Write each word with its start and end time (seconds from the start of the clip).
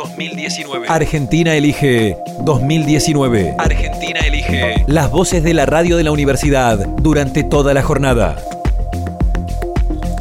2019. 0.00 0.86
Argentina 0.88 1.54
elige 1.54 2.16
2019. 2.44 3.54
Argentina 3.58 4.20
elige 4.20 4.84
las 4.86 5.10
voces 5.10 5.42
de 5.42 5.52
la 5.52 5.66
radio 5.66 5.98
de 5.98 6.04
la 6.04 6.10
universidad 6.10 6.78
durante 7.02 7.44
toda 7.44 7.74
la 7.74 7.82
jornada. 7.82 8.36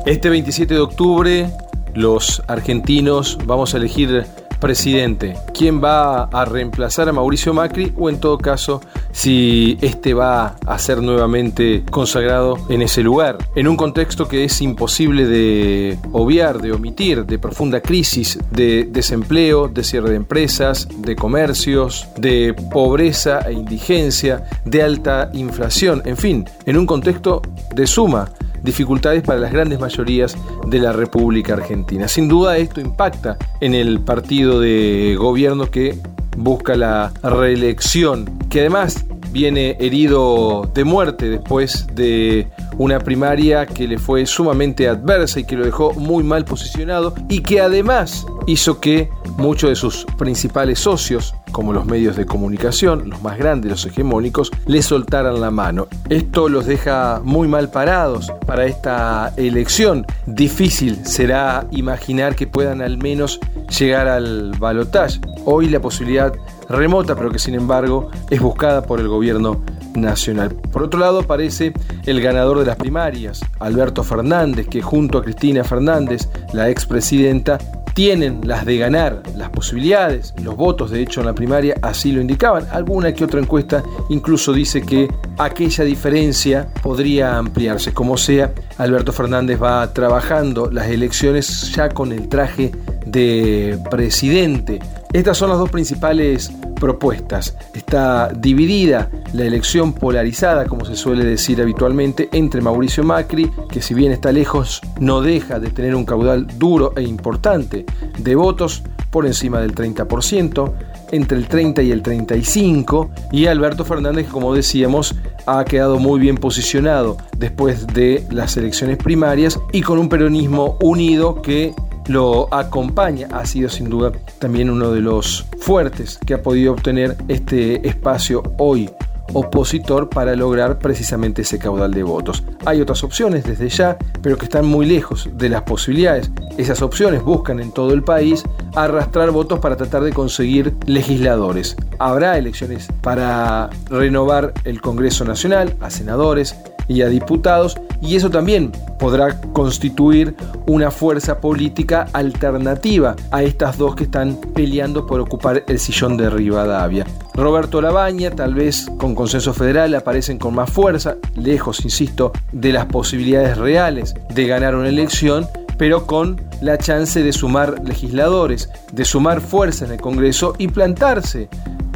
Este 0.05 0.27
27 0.27 0.73
de 0.73 0.79
octubre 0.81 1.49
los 1.93 2.43
argentinos 2.47 3.37
vamos 3.45 3.73
a 3.73 3.77
elegir 3.77 4.25
presidente, 4.59 5.35
quién 5.53 5.83
va 5.83 6.23
a 6.23 6.45
reemplazar 6.45 7.09
a 7.09 7.13
Mauricio 7.13 7.53
Macri 7.53 7.93
o 7.97 8.09
en 8.09 8.19
todo 8.19 8.37
caso 8.37 8.81
si 9.11 9.77
este 9.81 10.13
va 10.13 10.55
a 10.65 10.79
ser 10.79 11.01
nuevamente 11.01 11.83
consagrado 11.89 12.57
en 12.69 12.81
ese 12.81 13.01
lugar, 13.01 13.37
en 13.55 13.67
un 13.67 13.75
contexto 13.75 14.27
que 14.27 14.43
es 14.43 14.61
imposible 14.61 15.25
de 15.25 15.97
obviar, 16.11 16.61
de 16.61 16.71
omitir, 16.71 17.25
de 17.25 17.39
profunda 17.39 17.81
crisis, 17.81 18.37
de 18.51 18.87
desempleo, 18.89 19.67
de 19.67 19.83
cierre 19.83 20.11
de 20.11 20.15
empresas, 20.15 20.87
de 20.97 21.15
comercios, 21.15 22.07
de 22.17 22.53
pobreza 22.71 23.39
e 23.47 23.53
indigencia, 23.53 24.43
de 24.65 24.83
alta 24.83 25.29
inflación, 25.33 26.01
en 26.05 26.17
fin, 26.17 26.45
en 26.65 26.77
un 26.77 26.85
contexto 26.85 27.41
de 27.73 27.87
suma 27.87 28.31
dificultades 28.63 29.23
para 29.23 29.39
las 29.39 29.51
grandes 29.51 29.79
mayorías 29.79 30.37
de 30.67 30.79
la 30.79 30.91
República 30.91 31.53
Argentina. 31.53 32.07
Sin 32.07 32.27
duda 32.27 32.57
esto 32.57 32.81
impacta 32.81 33.37
en 33.61 33.73
el 33.73 33.99
partido 34.01 34.59
de 34.59 35.15
gobierno 35.17 35.69
que 35.69 35.97
busca 36.37 36.75
la 36.75 37.11
reelección, 37.23 38.39
que 38.49 38.61
además 38.61 39.05
viene 39.31 39.77
herido 39.79 40.69
de 40.73 40.83
muerte 40.83 41.29
después 41.29 41.87
de 41.93 42.47
una 42.79 42.99
primaria 42.99 43.65
que 43.65 43.87
le 43.87 43.99
fue 43.99 44.25
sumamente 44.25 44.87
adversa 44.87 45.41
y 45.41 45.43
que 45.43 45.55
lo 45.55 45.65
dejó 45.65 45.93
muy 45.93 46.23
mal 46.23 46.45
posicionado 46.45 47.13
y 47.27 47.41
que 47.41 47.61
además 47.61 48.25
hizo 48.47 48.79
que 48.79 49.09
muchos 49.37 49.69
de 49.69 49.75
sus 49.75 50.05
principales 50.17 50.79
socios, 50.79 51.35
como 51.51 51.73
los 51.73 51.85
medios 51.85 52.15
de 52.15 52.25
comunicación, 52.25 53.09
los 53.09 53.21
más 53.21 53.37
grandes, 53.37 53.69
los 53.69 53.85
hegemónicos, 53.85 54.49
le 54.65 54.81
soltaran 54.81 55.41
la 55.41 55.51
mano. 55.51 55.87
Esto 56.09 56.47
los 56.47 56.65
deja 56.65 57.21
muy 57.23 57.47
mal 57.49 57.69
parados 57.69 58.31
para 58.47 58.65
esta 58.65 59.33
elección. 59.35 60.05
Difícil 60.25 61.05
será 61.05 61.67
imaginar 61.71 62.35
que 62.35 62.47
puedan 62.47 62.81
al 62.81 62.97
menos 62.97 63.39
llegar 63.77 64.07
al 64.07 64.51
balotaje. 64.57 65.19
Hoy 65.43 65.67
la 65.67 65.81
posibilidad 65.81 66.33
remota, 66.69 67.15
pero 67.15 67.29
que 67.29 67.39
sin 67.39 67.55
embargo 67.55 68.09
es 68.29 68.39
buscada 68.39 68.83
por 68.83 69.01
el 69.01 69.09
gobierno 69.09 69.61
nacional. 70.01 70.55
Por 70.71 70.83
otro 70.83 70.99
lado 70.99 71.19
aparece 71.19 71.73
el 72.05 72.21
ganador 72.21 72.59
de 72.59 72.65
las 72.65 72.75
primarias, 72.75 73.41
Alberto 73.59 74.03
Fernández, 74.03 74.67
que 74.67 74.81
junto 74.81 75.17
a 75.17 75.23
Cristina 75.23 75.63
Fernández, 75.63 76.29
la 76.53 76.69
expresidenta, 76.69 77.57
tienen 77.93 78.39
las 78.45 78.65
de 78.65 78.77
ganar, 78.77 79.23
las 79.35 79.49
posibilidades, 79.49 80.33
los 80.41 80.55
votos 80.55 80.89
de 80.89 81.01
hecho 81.01 81.19
en 81.19 81.25
la 81.25 81.33
primaria 81.33 81.75
así 81.81 82.13
lo 82.13 82.21
indicaban. 82.21 82.65
Alguna 82.71 83.13
que 83.13 83.25
otra 83.25 83.41
encuesta 83.41 83.83
incluso 84.07 84.53
dice 84.53 84.81
que 84.81 85.09
aquella 85.37 85.83
diferencia 85.83 86.69
podría 86.81 87.37
ampliarse. 87.37 87.93
Como 87.93 88.17
sea, 88.17 88.53
Alberto 88.77 89.11
Fernández 89.11 89.61
va 89.61 89.91
trabajando 89.93 90.71
las 90.71 90.87
elecciones 90.87 91.73
ya 91.75 91.89
con 91.89 92.13
el 92.13 92.29
traje 92.29 92.71
de 93.05 93.77
presidente. 93.91 94.79
Estas 95.11 95.37
son 95.37 95.49
las 95.49 95.57
dos 95.57 95.69
principales 95.69 96.53
propuestas. 96.79 97.55
Está 97.73 98.29
dividida 98.29 99.11
la 99.33 99.43
elección 99.43 99.93
polarizada, 99.93 100.65
como 100.65 100.85
se 100.85 100.95
suele 100.95 101.25
decir 101.25 101.61
habitualmente, 101.61 102.29
entre 102.31 102.61
Mauricio 102.61 103.03
Macri, 103.03 103.51
que 103.69 103.81
si 103.81 103.93
bien 103.93 104.11
está 104.11 104.31
lejos, 104.31 104.81
no 104.99 105.21
deja 105.21 105.59
de 105.59 105.69
tener 105.69 105.95
un 105.95 106.05
caudal 106.05 106.47
duro 106.57 106.93
e 106.95 107.03
importante 107.03 107.85
de 108.17 108.35
votos 108.35 108.83
por 109.11 109.25
encima 109.25 109.59
del 109.59 109.75
30%, 109.75 110.71
entre 111.11 111.37
el 111.37 111.47
30 111.47 111.81
y 111.81 111.91
el 111.91 112.01
35, 112.01 113.09
y 113.31 113.47
Alberto 113.47 113.83
Fernández, 113.83 114.27
como 114.27 114.53
decíamos, 114.53 115.15
ha 115.45 115.65
quedado 115.65 115.97
muy 115.97 116.19
bien 116.19 116.37
posicionado 116.37 117.17
después 117.37 117.87
de 117.87 118.25
las 118.29 118.55
elecciones 118.57 118.97
primarias 118.97 119.59
y 119.71 119.81
con 119.81 119.97
un 119.97 120.09
peronismo 120.09 120.77
unido 120.81 121.41
que 121.41 121.73
lo 122.09 122.53
acompaña. 122.53 123.27
Ha 123.31 123.45
sido 123.45 123.69
sin 123.69 123.89
duda 123.89 124.11
también 124.39 124.69
uno 124.69 124.91
de 124.91 125.01
los 125.01 125.45
fuertes 125.59 126.19
que 126.25 126.33
ha 126.33 126.41
podido 126.41 126.73
obtener 126.73 127.15
este 127.27 127.87
espacio 127.87 128.43
hoy 128.57 128.89
opositor 129.33 130.09
para 130.09 130.35
lograr 130.35 130.79
precisamente 130.79 131.43
ese 131.43 131.59
caudal 131.59 131.93
de 131.93 132.01
votos. 132.01 132.43
Hay 132.65 132.81
otras 132.81 133.03
opciones 133.03 133.43
desde 133.43 133.69
ya, 133.69 133.95
pero 134.23 134.37
que 134.37 134.45
están 134.45 134.65
muy 134.65 134.87
lejos 134.87 135.29
de 135.33 135.49
las 135.49 135.61
posibilidades. 135.63 136.31
Esas 136.57 136.81
opciones 136.81 137.23
buscan 137.23 137.59
en 137.59 137.71
todo 137.71 137.93
el 137.93 138.03
país 138.03 138.43
arrastrar 138.75 139.29
votos 139.31 139.59
para 139.59 139.77
tratar 139.77 140.03
de 140.03 140.13
conseguir 140.13 140.75
legisladores. 140.87 141.75
Habrá 141.99 142.37
elecciones 142.39 142.87
para 143.01 143.69
renovar 143.87 144.53
el 144.63 144.81
Congreso 144.81 145.25
Nacional, 145.25 145.75
a 145.79 145.91
senadores 145.91 146.55
y 146.89 147.01
a 147.01 147.07
diputados, 147.07 147.79
y 148.01 148.17
eso 148.17 148.29
también 148.29 148.73
podrá 148.97 149.39
constituir 149.53 150.35
una 150.67 150.91
fuerza 150.91 151.39
política 151.39 152.07
alternativa 152.11 153.15
a 153.31 153.43
estas 153.43 153.77
dos 153.77 153.95
que 153.95 154.03
están 154.03 154.37
peleando 154.53 155.05
por 155.05 155.21
ocupar 155.21 155.63
el 155.67 155.79
sillón 155.79 156.17
de 156.17 156.29
Rivadavia. 156.29 157.05
Roberto 157.33 157.81
Labaña, 157.81 158.31
tal 158.31 158.53
vez 158.53 158.87
con 158.97 159.15
consenso 159.15 159.53
federal, 159.53 159.95
aparecen 159.95 160.37
con 160.37 160.55
más 160.55 160.69
fuerza, 160.69 161.15
lejos, 161.35 161.85
insisto, 161.85 162.33
de 162.51 162.73
las 162.73 162.87
posibilidades 162.87 163.57
reales 163.57 164.15
de 164.33 164.47
ganar 164.47 164.75
una 164.75 164.89
elección, 164.89 165.47
pero 165.77 166.05
con 166.05 166.41
la 166.61 166.77
chance 166.77 167.23
de 167.23 167.31
sumar 167.31 167.81
legisladores, 167.85 168.69
de 168.91 169.05
sumar 169.05 169.39
fuerza 169.39 169.85
en 169.85 169.93
el 169.93 170.01
Congreso 170.01 170.55
y 170.57 170.67
plantarse 170.67 171.47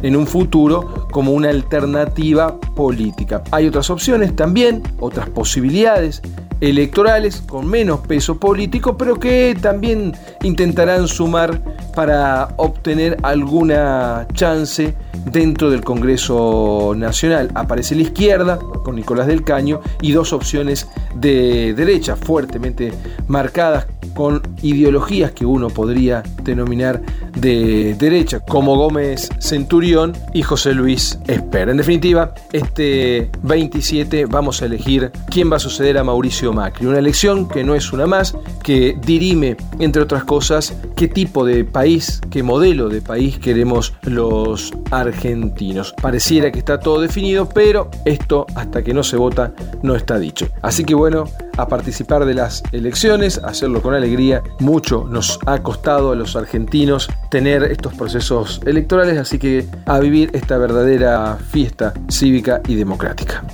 en 0.04 0.16
un 0.16 0.26
futuro 0.26 1.08
como 1.10 1.32
una 1.32 1.48
alternativa 1.48 2.60
política. 2.60 3.42
Hay 3.50 3.66
otras 3.66 3.88
opciones 3.88 4.36
también, 4.36 4.82
otras 5.00 5.30
posibilidades 5.30 6.20
electorales 6.60 7.42
con 7.48 7.66
menos 7.66 8.00
peso 8.00 8.38
político, 8.38 8.96
pero 8.96 9.18
que 9.18 9.56
también 9.60 10.12
intentarán 10.42 11.08
sumar 11.08 11.60
para 11.94 12.48
obtener 12.56 13.16
alguna 13.22 14.26
chance 14.34 14.94
dentro 15.30 15.70
del 15.70 15.82
Congreso 15.82 16.92
Nacional. 16.96 17.50
Aparece 17.54 17.94
la 17.94 18.02
izquierda 18.02 18.58
con 18.58 18.96
Nicolás 18.96 19.26
del 19.26 19.42
Caño 19.42 19.80
y 20.02 20.12
dos 20.12 20.32
opciones 20.32 20.86
de 21.14 21.72
derecha 21.74 22.14
fuertemente 22.14 22.92
marcadas 23.26 23.86
con 24.14 24.42
ideologías 24.62 25.32
que 25.32 25.46
uno 25.46 25.68
podría 25.70 26.22
denominar 26.42 27.02
de 27.34 27.94
derecha, 27.94 28.40
como 28.40 28.76
Gómez 28.76 29.28
Centurión 29.38 30.12
y 30.32 30.42
José 30.42 30.74
Luis 30.74 31.18
Esper. 31.26 31.68
En 31.68 31.76
definitiva, 31.76 32.34
este 32.52 33.30
27 33.42 34.26
vamos 34.26 34.62
a 34.62 34.66
elegir 34.66 35.10
quién 35.30 35.50
va 35.50 35.56
a 35.56 35.60
suceder 35.60 35.98
a 35.98 36.04
Mauricio 36.04 36.52
Macri. 36.52 36.86
Una 36.86 36.98
elección 36.98 37.48
que 37.48 37.64
no 37.64 37.74
es 37.74 37.92
una 37.92 38.06
más, 38.06 38.36
que 38.62 38.96
dirime, 39.04 39.56
entre 39.78 40.02
otras 40.02 40.24
cosas, 40.24 40.74
qué 40.96 41.08
tipo 41.08 41.44
de 41.44 41.64
país, 41.64 42.20
qué 42.30 42.42
modelo 42.42 42.88
de 42.88 43.00
país 43.00 43.38
queremos 43.38 43.94
los 44.02 44.72
argentinos. 44.90 45.94
Pareciera 46.00 46.52
que 46.52 46.58
está 46.58 46.78
todo 46.80 47.00
definido, 47.00 47.48
pero 47.48 47.90
esto 48.04 48.46
hasta 48.54 48.82
que 48.82 48.94
no 48.94 49.02
se 49.02 49.16
vota 49.16 49.52
no 49.82 49.94
está 49.94 50.18
dicho. 50.18 50.48
Así 50.62 50.84
que 50.84 50.94
bueno, 50.94 51.24
a 51.56 51.68
participar 51.68 52.24
de 52.24 52.34
las 52.34 52.62
elecciones, 52.72 53.38
hacerlo 53.38 53.82
con 53.82 53.94
alegría. 53.94 54.42
Mucho 54.60 55.06
nos 55.08 55.38
ha 55.46 55.62
costado 55.62 56.12
a 56.12 56.14
los 56.14 56.36
argentinos 56.36 57.08
tener 57.30 57.62
estos 57.64 57.94
procesos 57.94 58.60
electorales, 58.66 59.18
así 59.18 59.38
que 59.38 59.66
a 59.86 59.98
vivir 59.98 60.30
esta 60.32 60.58
verdadera 60.58 61.36
fiesta 61.50 61.94
cívica 62.08 62.60
y 62.68 62.74
democrática. 62.74 63.44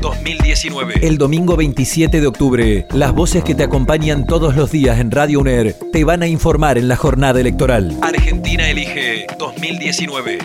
2019. 0.00 0.94
El 1.02 1.18
domingo 1.18 1.56
27 1.56 2.20
de 2.20 2.26
octubre, 2.26 2.86
las 2.92 3.12
voces 3.12 3.42
que 3.42 3.54
te 3.54 3.64
acompañan 3.64 4.26
todos 4.26 4.54
los 4.56 4.70
días 4.70 5.00
en 5.00 5.10
Radio 5.10 5.40
UNER 5.40 5.74
te 5.92 6.04
van 6.04 6.22
a 6.22 6.28
informar 6.28 6.78
en 6.78 6.88
la 6.88 6.96
jornada 6.96 7.40
electoral. 7.40 7.96
Argentina 8.02 8.68
elige 8.68 9.26
2019. 9.38 10.38